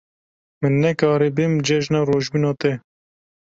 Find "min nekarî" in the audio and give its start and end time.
0.61-1.29